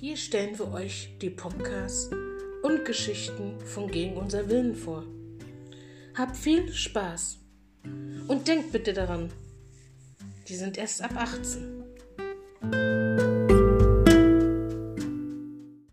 [0.00, 2.08] Hier stellen wir euch die Podcasts
[2.62, 5.04] und Geschichten von Gegen unser Willen vor.
[6.16, 7.36] Habt viel Spaß
[8.26, 9.30] und denkt bitte daran,
[10.48, 11.79] die sind erst ab 18.